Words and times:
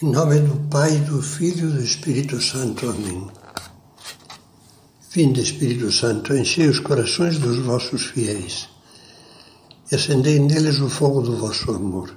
Em 0.00 0.12
nome 0.12 0.38
do 0.38 0.56
Pai, 0.70 0.96
do 1.00 1.20
Filho 1.20 1.70
e 1.70 1.72
do 1.72 1.82
Espírito 1.82 2.40
Santo. 2.40 2.88
Amém. 2.88 3.28
Vinde, 5.10 5.40
Espírito 5.40 5.90
Santo, 5.90 6.36
enchei 6.36 6.68
os 6.68 6.78
corações 6.78 7.38
dos 7.38 7.58
vossos 7.58 8.04
fiéis 8.04 8.68
e 9.90 9.96
acendei 9.96 10.38
neles 10.38 10.78
o 10.78 10.88
fogo 10.88 11.20
do 11.20 11.36
vosso 11.36 11.72
amor. 11.72 12.16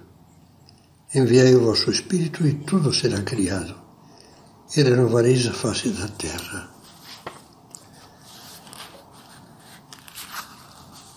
Enviai 1.15 1.55
o 1.55 1.65
vosso 1.65 1.89
Espírito 1.89 2.45
e 2.45 2.54
tudo 2.54 2.93
será 2.93 3.20
criado, 3.23 3.73
e 4.77 4.84
renovareis 4.84 5.48
a 5.48 5.54
face 5.54 5.89
da 5.89 6.07
terra. 6.07 6.70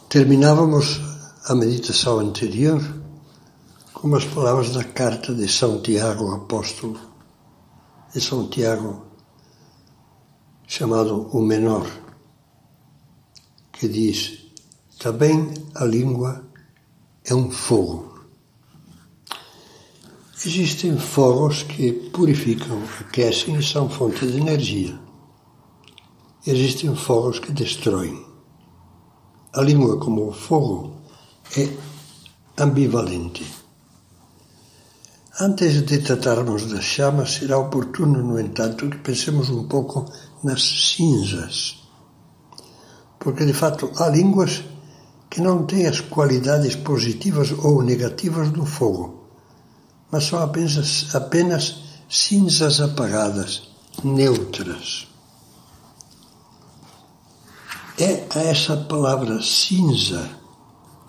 Terminávamos 0.08 0.98
a 1.44 1.54
meditação 1.54 2.20
anterior 2.20 2.80
como 4.04 4.16
as 4.16 4.26
palavras 4.26 4.74
da 4.74 4.84
carta 4.84 5.32
de 5.32 5.48
São 5.48 5.80
Tiago, 5.80 6.30
apóstolo, 6.34 7.00
de 8.12 8.20
São 8.20 8.50
Tiago, 8.50 9.02
chamado 10.66 11.26
o 11.32 11.40
Menor, 11.40 11.90
que 13.72 13.88
diz: 13.88 14.52
também 14.98 15.54
a 15.74 15.86
língua 15.86 16.44
é 17.24 17.34
um 17.34 17.50
fogo. 17.50 18.26
Existem 20.44 20.98
fogos 20.98 21.62
que 21.62 21.90
purificam, 22.10 22.82
aquecem 23.00 23.56
e 23.56 23.62
são 23.62 23.88
fonte 23.88 24.26
de 24.26 24.36
energia. 24.36 25.00
Existem 26.46 26.94
fogos 26.94 27.38
que 27.38 27.52
destroem. 27.52 28.22
A 29.54 29.62
língua, 29.62 29.98
como 29.98 30.30
fogo, 30.30 30.92
é 31.56 31.74
ambivalente. 32.62 33.63
Antes 35.40 35.84
de 35.84 35.98
tratarmos 35.98 36.70
das 36.70 36.84
chamas, 36.84 37.32
será 37.32 37.58
oportuno, 37.58 38.22
no 38.22 38.38
entanto, 38.38 38.88
que 38.88 38.98
pensemos 38.98 39.50
um 39.50 39.66
pouco 39.66 40.08
nas 40.44 40.62
cinzas. 40.62 41.82
Porque, 43.18 43.44
de 43.44 43.52
fato, 43.52 43.90
há 43.96 44.08
línguas 44.08 44.62
que 45.28 45.40
não 45.40 45.66
têm 45.66 45.88
as 45.88 46.00
qualidades 46.00 46.76
positivas 46.76 47.50
ou 47.50 47.82
negativas 47.82 48.52
do 48.52 48.64
fogo, 48.64 49.26
mas 50.08 50.22
são 50.22 50.38
apenas, 50.40 51.12
apenas 51.12 51.82
cinzas 52.08 52.80
apagadas, 52.80 53.70
neutras. 54.04 55.08
É 57.98 58.24
a 58.36 58.38
essa 58.38 58.76
palavra 58.76 59.42
cinza 59.42 60.30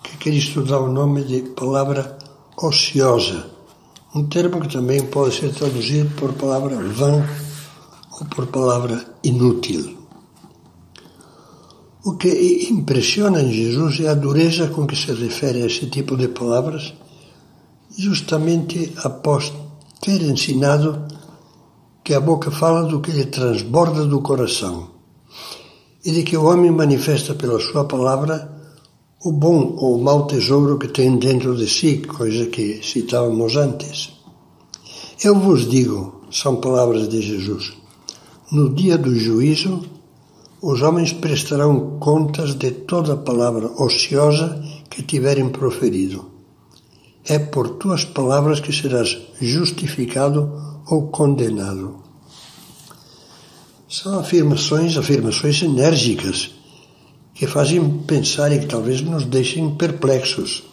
que 0.02 0.16
Cristo 0.16 0.64
dá 0.64 0.80
o 0.80 0.90
nome 0.90 1.22
de 1.22 1.42
palavra 1.42 2.18
ociosa 2.56 3.55
um 4.16 4.26
termo 4.28 4.62
que 4.62 4.72
também 4.72 5.04
pode 5.04 5.34
ser 5.34 5.52
traduzido 5.52 6.08
por 6.16 6.32
palavra 6.32 6.76
vã 6.76 7.22
ou 8.18 8.26
por 8.26 8.46
palavra 8.46 9.04
inútil. 9.22 9.94
O 12.02 12.16
que 12.16 12.68
impressiona 12.70 13.42
em 13.42 13.52
Jesus 13.52 14.00
é 14.00 14.08
a 14.08 14.14
dureza 14.14 14.68
com 14.68 14.86
que 14.86 14.96
se 14.96 15.12
refere 15.12 15.62
a 15.62 15.66
esse 15.66 15.86
tipo 15.90 16.16
de 16.16 16.28
palavras, 16.28 16.94
justamente 17.98 18.94
após 19.04 19.52
ter 20.00 20.22
ensinado 20.22 21.06
que 22.02 22.14
a 22.14 22.20
boca 22.20 22.50
fala 22.50 22.84
do 22.84 23.02
que 23.02 23.10
lhe 23.10 23.26
transborda 23.26 24.06
do 24.06 24.22
coração 24.22 24.92
e 26.02 26.10
de 26.10 26.22
que 26.22 26.38
o 26.38 26.44
homem 26.46 26.70
manifesta 26.70 27.34
pela 27.34 27.60
sua 27.60 27.84
palavra 27.84 28.55
o 29.24 29.32
bom 29.32 29.74
ou 29.78 29.96
o 29.96 30.02
mau 30.02 30.26
tesouro 30.26 30.78
que 30.78 30.88
tem 30.88 31.16
dentro 31.18 31.56
de 31.56 31.68
si, 31.68 31.98
coisa 31.98 32.46
que 32.46 32.80
citávamos 32.82 33.56
antes. 33.56 34.12
Eu 35.24 35.38
vos 35.38 35.68
digo, 35.68 36.22
são 36.30 36.56
palavras 36.56 37.08
de 37.08 37.22
Jesus, 37.22 37.72
no 38.52 38.74
dia 38.74 38.98
do 38.98 39.14
juízo, 39.14 39.84
os 40.60 40.82
homens 40.82 41.12
prestarão 41.12 41.98
contas 41.98 42.54
de 42.54 42.70
toda 42.70 43.16
palavra 43.16 43.70
ociosa 43.82 44.62
que 44.90 45.02
tiverem 45.02 45.48
proferido. 45.48 46.26
É 47.24 47.38
por 47.38 47.70
tuas 47.70 48.04
palavras 48.04 48.60
que 48.60 48.72
serás 48.72 49.18
justificado 49.40 50.82
ou 50.86 51.08
condenado. 51.08 51.96
São 53.88 54.18
afirmações, 54.18 54.96
afirmações 54.96 55.62
enérgicas 55.62 56.55
que 57.36 57.46
fazem 57.46 57.98
pensar 58.06 58.50
e 58.50 58.58
que 58.58 58.66
talvez 58.66 59.02
nos 59.02 59.26
deixem 59.26 59.74
perplexos. 59.76 60.64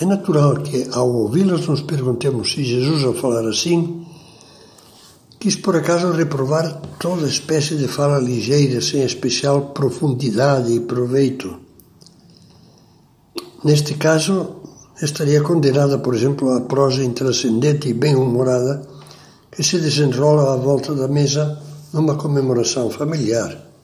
É 0.00 0.04
natural 0.04 0.56
que, 0.56 0.88
ao 0.92 1.08
ouvi-las, 1.08 1.68
nos 1.68 1.82
perguntemos 1.82 2.52
se 2.52 2.64
Jesus, 2.64 3.04
ao 3.04 3.14
falar 3.14 3.48
assim, 3.48 4.04
quis 5.38 5.54
por 5.54 5.76
acaso 5.76 6.10
reprovar 6.10 6.82
toda 6.98 7.28
espécie 7.28 7.76
de 7.76 7.86
fala 7.86 8.18
ligeira, 8.18 8.80
sem 8.80 9.04
especial 9.04 9.70
profundidade 9.70 10.72
e 10.72 10.80
proveito. 10.80 11.60
Neste 13.62 13.94
caso, 13.94 14.56
estaria 15.00 15.42
condenada, 15.42 15.98
por 15.98 16.14
exemplo, 16.14 16.52
a 16.54 16.62
prosa 16.62 17.04
intrascendente 17.04 17.88
e 17.88 17.94
bem-humorada 17.94 18.82
que 19.52 19.62
se 19.62 19.78
desenrola 19.78 20.54
à 20.54 20.56
volta 20.56 20.92
da 20.92 21.06
mesa 21.06 21.62
numa 21.92 22.16
comemoração 22.16 22.90
familiar 22.90 23.75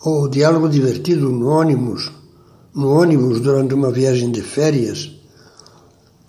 ou 0.00 0.24
o 0.24 0.28
diálogo 0.28 0.68
divertido 0.68 1.30
no 1.30 1.48
ônibus, 1.48 2.12
no 2.74 2.90
ônibus 2.90 3.40
durante 3.40 3.74
uma 3.74 3.90
viagem 3.90 4.30
de 4.30 4.42
férias, 4.42 5.10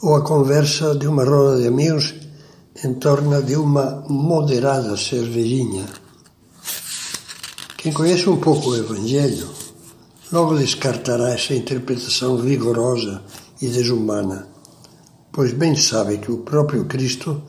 ou 0.02 0.16
a 0.16 0.22
conversa 0.22 0.96
de 0.96 1.08
uma 1.08 1.24
roda 1.24 1.62
de 1.62 1.68
amigos 1.68 2.16
em 2.84 2.94
torno 2.94 3.42
de 3.44 3.56
uma 3.56 4.04
moderada 4.08 4.96
cervejinha. 4.96 5.86
Quem 7.78 7.92
conhece 7.92 8.30
um 8.30 8.38
pouco 8.38 8.70
o 8.70 8.78
Evangelho 8.78 9.48
logo 10.32 10.58
descartará 10.58 11.32
essa 11.32 11.54
interpretação 11.54 12.38
vigorosa 12.38 13.22
e 13.62 13.68
desumana, 13.68 14.48
pois 15.32 15.54
bem 15.54 15.76
sabe 15.76 16.18
que 16.18 16.32
o 16.32 16.40
próprio 16.40 16.86
Cristo 16.86 17.42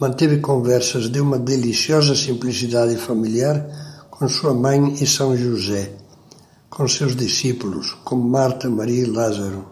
manteve 0.00 0.38
conversas 0.38 1.08
de 1.08 1.20
uma 1.20 1.38
deliciosa 1.38 2.14
simplicidade 2.16 2.96
familiar 2.96 3.93
com 4.16 4.28
sua 4.28 4.54
mãe 4.54 4.94
e 5.00 5.06
São 5.08 5.36
José, 5.36 5.92
com 6.70 6.86
seus 6.86 7.16
discípulos, 7.16 7.96
como 8.04 8.22
Marta, 8.22 8.70
Maria 8.70 9.02
e 9.02 9.10
Lázaro. 9.10 9.66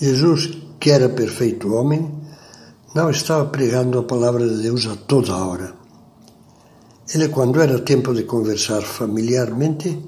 Jesus, 0.00 0.56
que 0.80 0.90
era 0.90 1.10
perfeito 1.10 1.74
homem, 1.74 2.10
não 2.94 3.10
estava 3.10 3.44
pregando 3.44 3.98
a 3.98 4.04
palavra 4.04 4.48
de 4.48 4.62
Deus 4.62 4.86
a 4.86 4.96
toda 4.96 5.36
hora. 5.36 5.74
Ele, 7.14 7.28
quando 7.28 7.60
era 7.60 7.78
tempo 7.78 8.14
de 8.14 8.22
conversar 8.22 8.80
familiarmente, 8.80 10.02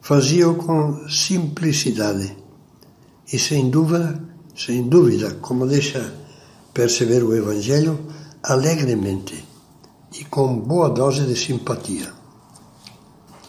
fazia-o 0.00 0.54
com 0.54 1.06
simplicidade 1.06 2.34
e 3.30 3.38
sem 3.38 3.68
dúvida, 3.68 4.18
sem 4.56 4.88
dúvida, 4.88 5.36
como 5.42 5.66
deixa 5.66 6.14
perceber 6.72 7.22
o 7.22 7.36
Evangelho, 7.36 8.00
alegremente 8.42 9.44
e 10.18 10.24
com 10.24 10.58
boa 10.58 10.88
dose 10.88 11.26
de 11.26 11.36
simpatia. 11.36 12.19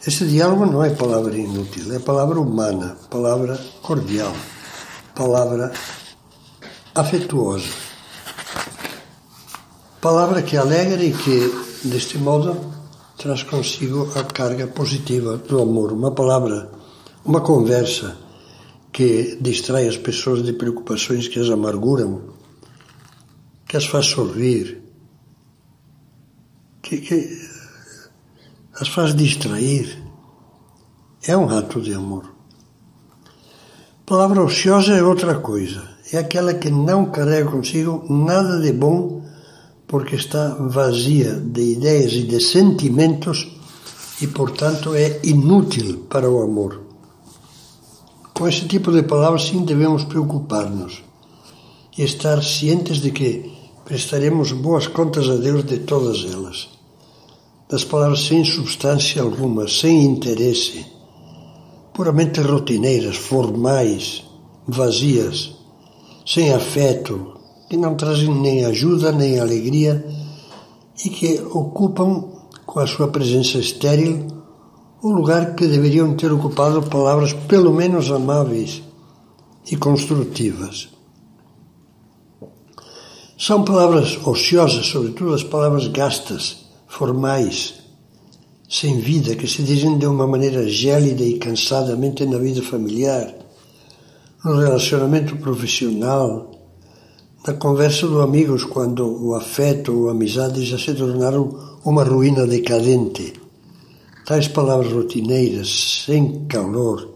Esse 0.06 0.25
diálogo 0.25 0.66
não 0.66 0.84
é 0.84 0.89
palavra 0.89 1.38
inútil, 1.38 1.94
é 1.94 2.00
palavra 2.00 2.39
humana, 2.39 2.97
palavra 3.07 3.56
cordial, 3.84 4.34
palavra 5.13 5.72
afetuosa. 6.95 7.69
Palavra 10.01 10.41
que 10.41 10.57
alegra 10.57 11.03
e 11.03 11.13
que, 11.13 11.88
deste 11.88 12.17
modo, 12.17 12.73
traz 13.16 13.44
consigo 13.44 14.11
a 14.16 14.23
carga 14.23 14.66
positiva 14.66 15.38
do 15.38 15.61
amor. 15.61 15.94
Uma 15.94 16.11
palavra, 16.11 16.72
uma 17.23 17.41
conversa 17.41 18.17
que 18.91 19.38
distrai 19.40 19.88
as 19.88 19.97
pessoas 19.97 20.41
de 20.41 20.53
preocupações 20.53 21.28
que 21.28 21.40
as 21.40 21.49
amarguram, 21.49 22.34
que 23.67 23.78
as 23.78 23.85
faz 23.85 24.08
sorrir, 24.08 24.81
que, 26.81 26.97
que 26.97 27.52
as 28.81 28.87
faz 28.87 29.16
distrair. 29.16 30.00
É 31.23 31.38
um 31.38 31.47
ato 31.50 31.79
de 31.79 31.94
amor. 31.94 32.26
Palavra 34.06 34.44
ociosa 34.44 34.94
é 34.94 35.03
outra 35.03 35.35
coisa. 35.35 35.88
É 36.12 36.18
aquela 36.18 36.53
que 36.53 36.70
não 36.70 37.12
carrega 37.12 37.50
consigo 37.50 38.06
nada 38.09 38.59
de 38.59 38.73
bom 38.73 39.22
porque 39.88 40.16
está 40.16 40.56
vazia 40.56 41.34
de 41.34 41.73
ideias 41.73 42.14
e 42.14 42.23
de 42.23 42.40
sentimentos 42.41 43.47
e, 44.20 44.28
portanto, 44.28 44.96
é 44.96 45.20
inútil 45.23 46.08
para 46.09 46.29
o 46.29 46.41
amor. 46.41 46.82
Com 48.34 48.47
esse 48.47 48.68
tipo 48.68 48.91
de 48.91 49.03
palavras, 49.03 49.44
sim, 49.44 49.64
devemos 49.64 50.03
preocupar-nos 50.06 51.03
e 51.97 52.03
estar 52.03 52.41
cientes 52.41 52.97
de 52.97 53.12
que 53.12 53.52
prestaremos 53.85 54.53
boas 54.53 54.88
contas 54.88 55.29
a 55.29 55.35
Deus 55.35 55.66
de 55.66 55.79
todas 55.79 56.26
elas 56.26 56.82
das 57.72 57.85
palavras 57.85 58.26
sem 58.26 58.44
substância 58.44 59.22
alguma, 59.22 59.66
sem 59.66 60.03
interesse, 60.03 60.85
puramente 61.93 62.41
rotineiras, 62.41 63.17
formais, 63.17 64.23
vazias, 64.67 65.55
sem 66.26 66.53
afeto, 66.53 67.40
que 67.70 67.78
não 67.78 67.96
trazem 67.96 68.34
nem 68.34 68.66
ajuda 68.66 69.11
nem 69.11 69.40
alegria 69.40 70.05
e 71.03 71.09
que 71.09 71.41
ocupam 71.52 72.26
com 72.66 72.79
a 72.79 72.88
sua 72.88 73.08
presença 73.08 73.58
estéril 73.58 74.28
o 75.02 75.09
lugar 75.11 75.55
que 75.55 75.67
deveriam 75.67 76.16
ter 76.16 76.32
ocupado 76.32 76.84
palavras 76.84 77.34
pelo 77.34 77.73
menos 77.73 78.11
amáveis 78.11 78.84
e 79.70 79.76
construtivas. 79.76 80.90
São 83.37 83.64
palavras 83.64 84.20
ociosas, 84.26 84.85
sobretudo 84.85 85.34
as 85.34 85.44
palavras 85.44 85.87
gastas, 85.87 86.66
formais, 86.87 87.80
sem 88.72 89.00
vida, 89.02 89.35
que 89.35 89.50
se 89.50 89.64
dizem 89.64 89.97
de 89.97 90.06
uma 90.06 90.26
maneira 90.26 90.66
gélida 90.66 91.23
e 91.23 91.38
cansadamente 91.38 92.26
na 92.26 92.38
vida 92.38 92.62
familiar, 92.62 93.35
no 94.46 94.56
relacionamento 94.56 95.35
profissional, 95.35 96.50
na 97.46 97.53
conversa 97.53 98.08
dos 98.08 98.22
amigos 98.22 98.64
quando 98.64 99.26
o 99.26 99.35
afeto 99.35 99.91
ou 99.91 100.08
a 100.08 100.12
amizade 100.12 100.64
já 100.64 100.78
se 100.78 100.94
tornaram 100.94 101.79
uma 101.84 102.06
ruína 102.06 102.47
decadente. 102.47 103.34
Tais 104.26 104.47
palavras 104.47 104.94
rotineiras, 104.94 106.03
sem 106.06 106.46
calor, 106.46 107.16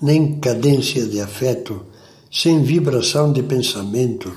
nem 0.00 0.38
cadência 0.38 1.04
de 1.04 1.20
afeto, 1.20 1.84
sem 2.30 2.62
vibração 2.62 3.32
de 3.32 3.42
pensamento, 3.42 4.32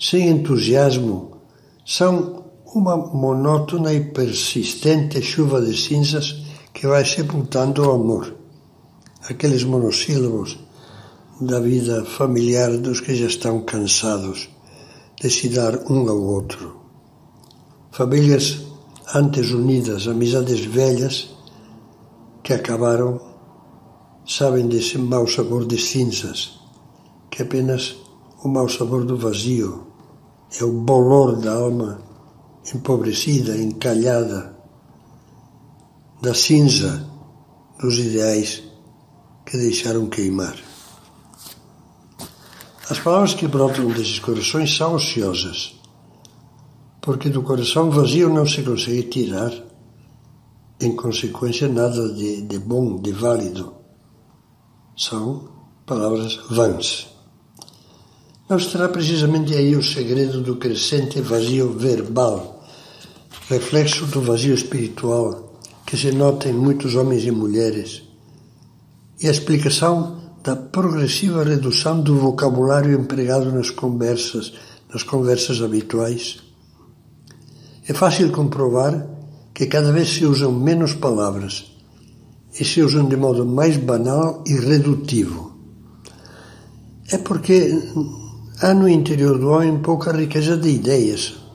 sem 0.00 0.28
entusiasmo, 0.30 1.32
são 1.84 2.45
uma 2.76 2.94
monótona 2.94 3.90
e 3.94 4.00
persistente 4.04 5.22
chuva 5.22 5.62
de 5.62 5.74
cinzas 5.74 6.44
que 6.74 6.86
vai 6.86 7.06
sepultando 7.06 7.80
o 7.80 7.90
amor. 7.90 8.34
Aqueles 9.30 9.64
monossílabos 9.64 10.58
da 11.40 11.58
vida 11.58 12.04
familiar 12.04 12.76
dos 12.76 13.00
que 13.00 13.14
já 13.14 13.28
estão 13.28 13.62
cansados 13.62 14.50
de 15.18 15.30
se 15.30 15.48
dar 15.48 15.90
um 15.90 16.06
ao 16.06 16.20
outro. 16.20 16.76
Famílias 17.92 18.66
antes 19.14 19.52
unidas, 19.52 20.06
amizades 20.06 20.60
velhas 20.60 21.34
que 22.42 22.52
acabaram, 22.52 23.18
sabem 24.26 24.68
desse 24.68 24.98
mau 24.98 25.26
sabor 25.26 25.64
de 25.64 25.78
cinzas, 25.78 26.60
que 27.30 27.42
apenas 27.42 27.96
o 28.44 28.48
mau 28.48 28.68
sabor 28.68 29.06
do 29.06 29.16
vazio, 29.16 29.86
é 30.60 30.62
o 30.62 30.72
bolor 30.72 31.36
da 31.36 31.54
alma 31.54 32.15
empobrecida, 32.74 33.56
encalhada, 33.56 34.56
da 36.20 36.34
cinza 36.34 37.06
dos 37.80 37.98
ideais 37.98 38.62
que 39.44 39.56
deixaram 39.56 40.06
queimar. 40.06 40.56
As 42.88 42.98
palavras 43.00 43.34
que 43.34 43.46
brotam 43.46 43.88
desses 43.88 44.18
corações 44.18 44.74
são 44.74 44.94
ociosas, 44.94 45.78
porque 47.00 47.28
do 47.28 47.42
coração 47.42 47.90
vazio 47.90 48.28
não 48.28 48.46
se 48.46 48.62
consegue 48.62 49.04
tirar, 49.04 49.52
em 50.80 50.94
consequência, 50.94 51.68
nada 51.68 52.12
de, 52.12 52.42
de 52.42 52.58
bom, 52.58 53.00
de 53.00 53.12
válido. 53.12 53.74
São 54.96 55.48
palavras 55.86 56.36
vãs. 56.50 57.08
Não 58.48 58.56
estará 58.56 58.88
precisamente 58.88 59.54
aí 59.54 59.74
o 59.74 59.82
segredo 59.82 60.40
do 60.40 60.56
crescente 60.56 61.20
vazio 61.20 61.72
verbal, 61.72 62.55
reflexo 63.48 64.06
do 64.06 64.20
vazio 64.20 64.54
espiritual 64.54 65.60
que 65.86 65.96
se 65.96 66.10
nota 66.10 66.48
em 66.48 66.52
muitos 66.52 66.96
homens 66.96 67.24
e 67.24 67.30
mulheres, 67.30 68.02
e 69.22 69.28
a 69.28 69.30
explicação 69.30 70.20
da 70.42 70.56
progressiva 70.56 71.44
redução 71.44 72.00
do 72.00 72.16
vocabulário 72.18 72.98
empregado 72.98 73.52
nas 73.52 73.70
conversas, 73.70 74.52
nas 74.92 75.04
conversas 75.04 75.62
habituais. 75.62 76.38
É 77.88 77.94
fácil 77.94 78.32
comprovar 78.32 79.06
que 79.54 79.66
cada 79.66 79.92
vez 79.92 80.08
se 80.08 80.26
usam 80.26 80.50
menos 80.50 80.94
palavras 80.94 81.72
e 82.58 82.64
se 82.64 82.82
usam 82.82 83.08
de 83.08 83.16
modo 83.16 83.46
mais 83.46 83.76
banal 83.76 84.42
e 84.44 84.54
redutivo. 84.54 85.56
É 87.12 87.18
porque 87.18 87.72
há 88.60 88.74
no 88.74 88.88
interior 88.88 89.38
do 89.38 89.50
homem 89.50 89.78
pouca 89.78 90.10
riqueza 90.10 90.56
de 90.56 90.68
ideias, 90.68 91.45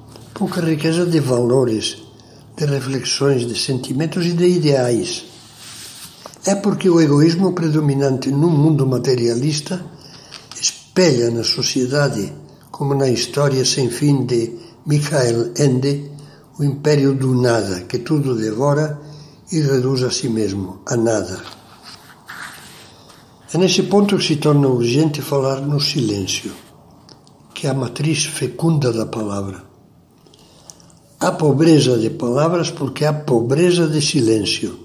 pouca 0.41 0.59
riqueza 0.59 1.05
de 1.05 1.19
valores, 1.19 1.97
de 2.57 2.65
reflexões, 2.65 3.47
de 3.47 3.55
sentimentos 3.55 4.25
e 4.25 4.33
de 4.33 4.47
ideais. 4.47 5.23
É 6.43 6.55
porque 6.55 6.89
o 6.89 6.99
egoísmo 6.99 7.53
predominante 7.53 8.31
no 8.31 8.49
mundo 8.49 8.87
materialista 8.87 9.85
espelha 10.59 11.29
na 11.29 11.43
sociedade, 11.43 12.33
como 12.71 12.95
na 12.95 13.07
história 13.07 13.63
sem 13.63 13.91
fim 13.91 14.25
de 14.25 14.57
Michael 14.83 15.51
Ende, 15.59 16.09
o 16.57 16.63
império 16.63 17.13
do 17.13 17.39
nada, 17.39 17.81
que 17.81 17.99
tudo 17.99 18.35
devora 18.35 18.99
e 19.51 19.59
reduz 19.61 20.01
a 20.01 20.09
si 20.09 20.27
mesmo, 20.27 20.81
a 20.87 20.97
nada. 20.97 21.39
É 23.53 23.59
nesse 23.59 23.83
ponto 23.83 24.17
que 24.17 24.25
se 24.25 24.37
torna 24.37 24.67
urgente 24.67 25.21
falar 25.21 25.61
no 25.61 25.79
silêncio, 25.79 26.51
que 27.53 27.67
é 27.67 27.69
a 27.69 27.75
matriz 27.75 28.25
fecunda 28.25 28.91
da 28.91 29.05
palavra. 29.05 29.69
Há 31.23 31.31
pobreza 31.33 31.99
de 31.99 32.09
palavras 32.09 32.71
porque 32.71 33.05
há 33.05 33.13
pobreza 33.13 33.87
de 33.87 34.01
silêncio. 34.01 34.75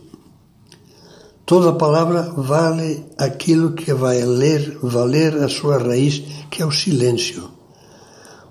Toda 1.47 1.73
palavra 1.73 2.31
vale 2.37 3.07
aquilo 3.17 3.73
que 3.73 3.95
vai 3.95 4.23
ler, 4.23 4.79
valer 4.83 5.35
a 5.43 5.49
sua 5.49 5.79
raiz, 5.79 6.23
que 6.51 6.61
é 6.61 6.67
o 6.67 6.71
silêncio. 6.71 7.49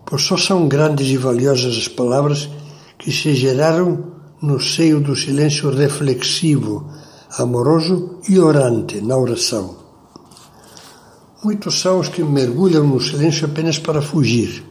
Pois 0.04 0.24
só 0.24 0.36
são 0.36 0.68
grandes 0.68 1.10
e 1.10 1.18
valiosas 1.18 1.78
as 1.78 1.88
palavras 1.88 2.50
que 2.98 3.12
se 3.12 3.36
geraram 3.36 4.14
no 4.42 4.60
seio 4.60 5.00
do 5.00 5.16
silêncio 5.16 5.70
reflexivo, 5.70 6.90
amoroso 7.38 8.20
e 8.28 8.40
orante 8.40 9.00
na 9.00 9.16
oração. 9.16 9.78
Muitos 11.44 11.80
são 11.80 12.00
os 12.00 12.10
que 12.10 12.24
mergulham 12.24 12.88
no 12.88 13.00
silêncio 13.00 13.46
apenas 13.46 13.78
para 13.78 14.02
fugir, 14.02 14.64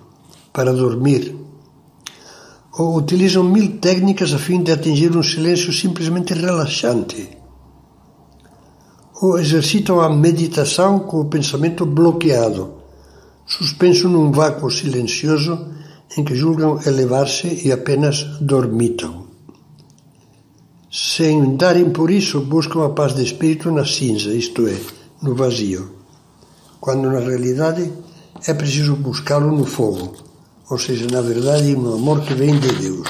para 0.52 0.72
dormir, 0.72 1.44
utilizam 2.79 3.44
mil 3.44 3.79
técnicas 3.79 4.32
a 4.35 4.38
fim 4.38 4.62
de 4.62 4.73
atingir 4.73 5.17
um 5.17 5.23
silêncio 5.23 5.73
simplesmente 5.73 6.35
relaxante 6.35 7.29
ou 9.23 9.38
exercitam 9.38 10.00
a 10.00 10.11
meditação 10.11 10.99
com 10.99 11.21
o 11.21 11.25
pensamento 11.26 11.87
bloqueado, 11.87 12.75
suspenso 13.47 14.09
num 14.09 14.32
vácuo 14.32 14.70
silencioso 14.70 15.69
em 16.17 16.25
que 16.25 16.34
julgam 16.34 16.81
elevar-se 16.84 17.67
e 17.67 17.72
apenas 17.72 18.25
dormitam. 18.41 19.25
Sem 20.91 21.56
darem 21.56 21.91
por 21.91 22.10
isso, 22.10 22.41
buscam 22.41 22.84
a 22.84 22.91
paz 22.91 23.15
de 23.15 23.22
espírito 23.22 23.70
na 23.70 23.84
cinza, 23.84 24.32
isto 24.34 24.67
é, 24.67 24.79
no 25.22 25.34
vazio, 25.34 25.91
quando 26.81 27.10
na 27.10 27.19
realidade 27.19 27.93
é 28.46 28.53
preciso 28.53 28.94
buscá-lo 28.94 29.51
no 29.51 29.65
fogo, 29.65 30.13
ou 30.71 30.79
seja, 30.79 31.06
na 31.11 31.21
verdade, 31.21 31.75
no 31.77 31.94
amor 31.94 32.23
que 32.23 32.35
vem 32.35 32.59
de 32.59 32.73
Deus. 32.73 33.09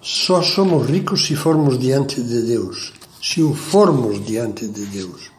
Só 0.00 0.42
somos 0.42 0.86
ricos 0.88 1.26
se 1.26 1.34
formos 1.36 1.78
diante 1.78 2.22
de 2.22 2.42
Deus 2.42 2.92
se 3.22 3.42
o 3.42 3.54
formos 3.54 4.24
diante 4.24 4.66
de 4.66 4.86
Deus. 4.86 5.30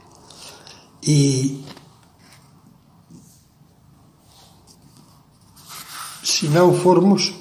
E 1.02 1.64
se 6.24 6.48
não 6.48 6.74
formos 6.74 7.34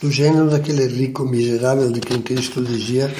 do 0.00 0.10
gênero 0.10 0.48
daquele 0.48 0.86
rico 0.86 1.24
miserável 1.24 1.90
de 1.90 2.00
quem 2.00 2.22
Cristo 2.22 2.64
dizia 2.64 3.14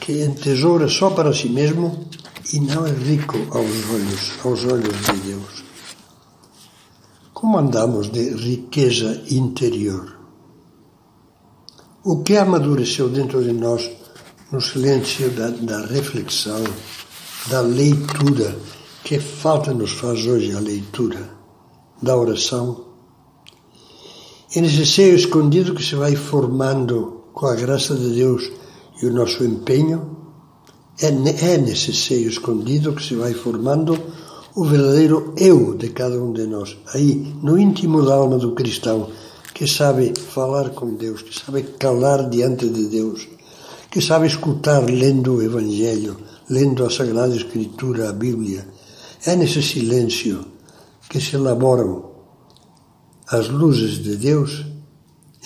que 0.00 0.22
entesoura 0.22 0.88
só 0.88 1.10
para 1.10 1.34
si 1.34 1.48
mesmo 1.48 2.08
e 2.52 2.60
não 2.60 2.86
é 2.86 2.92
rico 2.92 3.36
aos 3.50 3.90
olhos, 3.90 4.32
aos 4.44 4.64
olhos 4.64 5.06
de 5.06 5.20
Deus. 5.20 5.67
Como 7.48 7.60
andamos 7.60 8.12
de 8.12 8.28
riqueza 8.34 9.22
interior? 9.30 10.18
O 12.04 12.22
que 12.22 12.36
amadureceu 12.36 13.08
dentro 13.08 13.42
de 13.42 13.54
nós 13.54 13.90
no 14.52 14.60
silêncio 14.60 15.30
da, 15.30 15.48
da 15.48 15.86
reflexão, 15.86 16.62
da 17.46 17.62
leitura, 17.62 18.54
que 19.02 19.18
falta 19.18 19.72
nos 19.72 19.92
faz 19.92 20.26
hoje 20.26 20.54
a 20.54 20.60
leitura, 20.60 21.26
da 22.02 22.14
oração. 22.14 22.84
É 24.54 24.60
nesse 24.60 24.84
seio 24.84 25.16
escondido 25.16 25.74
que 25.74 25.82
se 25.82 25.94
vai 25.94 26.14
formando, 26.16 27.30
com 27.32 27.46
a 27.46 27.54
graça 27.54 27.94
de 27.94 28.10
Deus 28.10 28.52
e 29.00 29.06
o 29.06 29.12
nosso 29.14 29.42
empenho, 29.42 30.18
é, 31.00 31.06
é 31.06 31.56
nesse 31.56 31.94
seio 31.94 32.28
escondido 32.28 32.92
que 32.92 33.02
se 33.02 33.14
vai 33.14 33.32
formando 33.32 33.98
o 34.58 34.64
verdadeiro 34.64 35.34
eu 35.36 35.76
de 35.76 35.90
cada 35.90 36.20
um 36.20 36.32
de 36.32 36.44
nós, 36.44 36.76
aí 36.92 37.32
no 37.40 37.56
íntimo 37.56 38.02
da 38.02 38.14
alma 38.16 38.38
do 38.38 38.56
cristão, 38.56 39.08
que 39.54 39.68
sabe 39.68 40.12
falar 40.18 40.70
com 40.70 40.96
Deus, 40.96 41.22
que 41.22 41.32
sabe 41.32 41.62
calar 41.78 42.28
diante 42.28 42.68
de 42.68 42.88
Deus, 42.88 43.28
que 43.88 44.00
sabe 44.00 44.26
escutar 44.26 44.80
lendo 44.80 45.36
o 45.36 45.42
Evangelho, 45.42 46.16
lendo 46.50 46.84
a 46.84 46.90
Sagrada 46.90 47.36
Escritura, 47.36 48.08
a 48.08 48.12
Bíblia. 48.12 48.66
É 49.24 49.36
nesse 49.36 49.62
silêncio 49.62 50.44
que 51.08 51.20
se 51.20 51.36
elaboram 51.36 52.10
as 53.28 53.48
luzes 53.48 54.02
de 54.02 54.16
Deus 54.16 54.66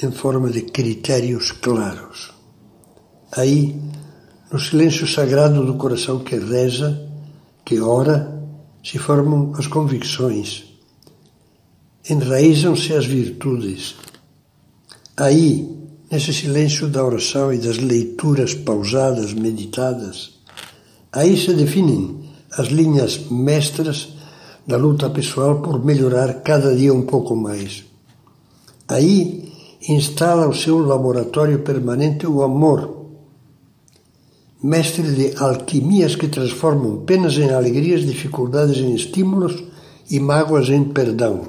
em 0.03 0.11
forma 0.11 0.49
de 0.49 0.63
critérios 0.63 1.53
claros. 1.53 2.33
Aí, 3.31 3.79
no 4.51 4.59
silêncio 4.59 5.07
sagrado 5.07 5.67
do 5.67 5.75
coração 5.75 6.21
que 6.21 6.37
reza, 6.37 7.11
que 7.63 7.79
ora, 7.79 8.42
se 8.83 8.99
formam 8.99 9.53
as 9.57 9.67
convicções, 9.67 10.65
enraizam-se 12.09 12.93
as 12.93 13.07
virtudes. 13.07 13.95
Aí, 15.17 15.69
nesse 16.11 16.33
silêncio 16.35 16.89
da 16.89 17.05
oração 17.05 17.53
e 17.53 17.59
das 17.59 17.79
leituras 17.79 18.55
pausadas, 18.55 19.33
meditadas, 19.33 20.41
aí 21.13 21.37
se 21.37 21.55
definem 21.55 22.31
as 22.59 22.69
linhas 22.69 23.19
mestras 23.31 24.09
da 24.67 24.77
luta 24.77 25.09
pessoal 25.11 25.61
por 25.61 25.85
melhorar 25.85 26.43
cada 26.43 26.75
dia 26.75 26.93
um 26.93 27.03
pouco 27.03 27.35
mais. 27.35 27.85
Aí 28.89 29.53
instala 29.89 30.49
o 30.49 30.55
seu 30.55 30.79
laboratório 30.79 31.61
permanente 31.61 32.27
o 32.27 32.43
amor, 32.43 33.02
mestre 34.63 35.03
de 35.03 35.35
alquimias 35.39 36.15
que 36.15 36.29
transformam 36.29 37.05
penas 37.05 37.37
em 37.37 37.51
alegrias, 37.51 38.07
dificuldades 38.07 38.79
em 38.79 38.95
estímulos 38.95 39.63
e 40.11 40.21
mágoas 40.21 40.69
em 40.69 40.85
perdão. 40.85 41.49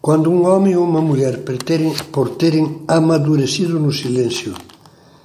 Quando 0.00 0.30
um 0.30 0.46
homem 0.46 0.76
ou 0.76 0.84
uma 0.84 1.00
mulher, 1.00 1.38
por 1.44 1.56
terem, 1.58 1.92
por 2.12 2.30
terem 2.36 2.82
amadurecido 2.86 3.80
no 3.80 3.90
silêncio, 3.90 4.54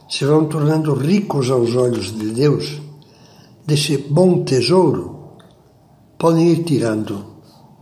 se 0.10 0.26
vão 0.26 0.46
tornando 0.46 0.94
ricos 0.94 1.52
aos 1.52 1.76
olhos 1.76 2.18
de 2.18 2.32
Deus, 2.32 2.82
desse 3.68 3.98
bom 3.98 4.44
tesouro, 4.44 5.36
podem 6.18 6.50
ir 6.50 6.64
tirando, 6.64 7.26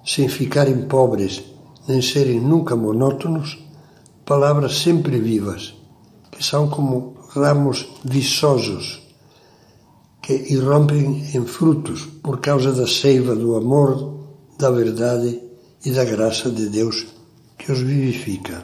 sem 0.04 0.28
ficarem 0.28 0.88
pobres 0.88 1.44
nem 1.88 2.02
serem 2.02 2.40
nunca 2.40 2.76
monótonos, 2.76 3.58
palavras 4.26 4.80
sempre 4.80 5.20
vivas, 5.20 5.74
que 6.30 6.44
são 6.44 6.70
como 6.70 7.16
ramos 7.30 7.88
viçosos 8.04 9.02
que 10.22 10.34
irrompem 10.34 11.24
em 11.34 11.46
frutos 11.46 12.06
por 12.22 12.40
causa 12.40 12.74
da 12.74 12.88
seiva 12.88 13.36
do 13.36 13.56
amor, 13.56 14.26
da 14.58 14.70
verdade 14.70 15.42
e 15.86 15.92
da 15.92 16.04
graça 16.04 16.50
de 16.50 16.68
Deus 16.68 17.06
que 17.58 17.72
os 17.72 17.80
vivifica. 17.80 18.64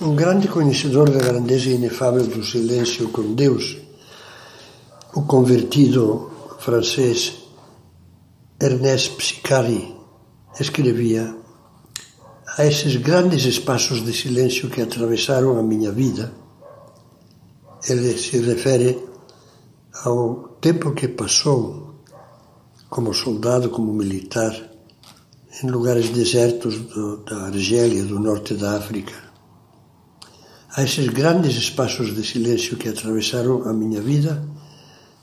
Um 0.00 0.14
grande 0.14 0.48
conhecedor 0.48 1.10
da 1.10 1.18
grandeza 1.18 1.68
inefável 1.68 2.26
do 2.26 2.42
silêncio 2.42 3.08
com 3.10 3.34
Deus, 3.34 3.76
o 5.14 5.22
convertido 5.22 6.30
francês 6.58 7.34
Ernest 8.58 9.16
Psicari 9.16 9.94
escrevia 10.58 11.34
a 12.56 12.66
esses 12.66 12.96
grandes 12.96 13.44
espaços 13.44 14.04
de 14.04 14.12
silêncio 14.12 14.68
que 14.68 14.82
atravessaram 14.82 15.58
a 15.58 15.62
minha 15.62 15.92
vida, 15.92 16.32
ele 17.88 18.16
se 18.18 18.38
refere 18.38 19.02
ao 20.04 20.56
tempo 20.60 20.92
que 20.92 21.08
passou 21.08 21.94
como 22.88 23.14
soldado, 23.14 23.70
como 23.70 23.92
militar, 23.92 24.52
em 25.62 25.70
lugares 25.70 26.10
desertos 26.10 26.78
do, 26.78 27.18
da 27.18 27.46
Argélia, 27.46 28.04
do 28.04 28.18
norte 28.18 28.54
da 28.54 28.76
África. 28.76 29.14
A 30.76 30.82
esses 30.82 31.08
grandes 31.08 31.56
espaços 31.56 32.14
de 32.14 32.26
silêncio 32.26 32.76
que 32.76 32.88
atravessaram 32.88 33.68
a 33.68 33.72
minha 33.72 34.00
vida, 34.00 34.44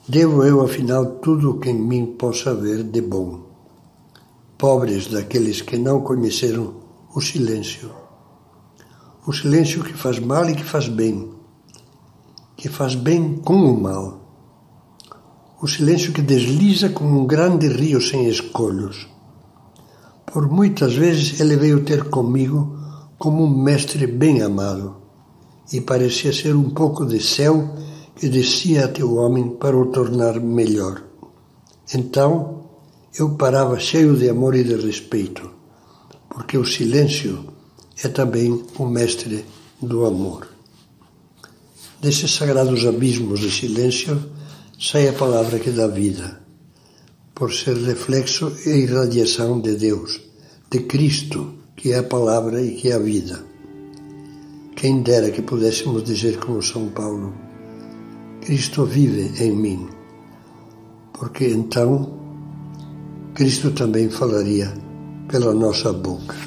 devo 0.08 0.44
eu, 0.44 0.62
afinal, 0.62 1.20
tudo 1.20 1.52
o 1.52 1.60
que 1.60 1.70
em 1.70 1.80
mim 1.80 2.18
possa 2.18 2.52
haver 2.52 2.84
de 2.84 3.02
bom. 3.02 3.46
Pobres 4.58 5.08
daqueles 5.08 5.62
que 5.62 5.78
não 5.78 6.02
conheceram 6.02 6.76
o 7.14 7.22
silêncio. 7.22 7.92
O 9.26 9.34
silêncio 9.34 9.84
que 9.84 9.94
faz 9.94 10.20
mal 10.20 10.50
e 10.50 10.56
que 10.56 10.64
faz 10.64 10.88
bem, 10.88 11.37
que 12.58 12.68
faz 12.68 12.96
bem 12.96 13.38
com 13.38 13.56
o 13.56 13.80
mal. 13.80 14.20
O 15.62 15.68
silêncio 15.68 16.12
que 16.12 16.22
desliza 16.22 16.90
como 16.90 17.22
um 17.22 17.26
grande 17.26 17.70
rio 17.70 18.02
sem 18.02 18.28
escolhos. 18.28 19.08
Por 20.26 20.50
muitas 20.50 20.94
vezes 20.94 21.40
ele 21.40 21.56
veio 21.56 21.86
ter 21.86 22.10
comigo 22.10 22.78
como 23.18 23.46
um 23.46 23.64
mestre 23.64 24.06
bem 24.06 24.42
amado, 24.42 24.98
e 25.72 25.80
parecia 25.80 26.34
ser 26.34 26.56
um 26.56 26.72
pouco 26.72 27.06
de 27.06 27.24
céu 27.24 27.76
que 28.16 28.28
descia 28.28 28.86
até 28.86 29.04
o 29.04 29.16
homem 29.16 29.52
para 29.52 29.78
o 29.78 29.86
tornar 29.86 30.40
melhor. 30.40 31.02
Então 31.94 32.66
eu 33.18 33.30
parava 33.36 33.80
cheio 33.80 34.18
de 34.18 34.30
amor 34.30 34.54
e 34.54 34.64
de 34.66 34.76
respeito 34.76 35.58
porque 36.38 36.56
o 36.56 36.64
silêncio 36.64 37.46
é 38.04 38.08
também 38.08 38.64
o 38.78 38.86
mestre 38.86 39.44
do 39.82 40.06
amor. 40.06 40.57
Desses 42.01 42.36
sagrados 42.36 42.86
abismos 42.86 43.39
de 43.39 43.50
silêncio 43.50 44.24
sai 44.80 45.08
a 45.08 45.13
palavra 45.13 45.58
que 45.58 45.72
dá 45.72 45.88
vida, 45.88 46.39
por 47.34 47.51
ser 47.51 47.75
reflexo 47.77 48.51
e 48.68 48.70
irradiação 48.84 49.60
de 49.60 49.75
Deus, 49.75 50.22
de 50.70 50.82
Cristo, 50.82 51.56
que 51.75 51.92
é 51.92 51.98
a 51.98 52.04
palavra 52.04 52.62
e 52.62 52.75
que 52.75 52.92
é 52.92 52.94
a 52.94 53.00
vida. 53.00 53.44
Quem 54.75 55.01
dera 55.01 55.32
que 55.32 55.42
pudéssemos 55.42 56.04
dizer 56.04 56.38
como 56.38 56.62
São 56.62 56.89
Paulo: 56.89 57.34
Cristo 58.42 58.86
vive 58.86 59.44
em 59.44 59.56
mim, 59.56 59.89
porque 61.13 61.48
então 61.48 62.20
Cristo 63.34 63.72
também 63.72 64.08
falaria 64.08 64.72
pela 65.27 65.51
nossa 65.51 65.92
boca. 65.92 66.47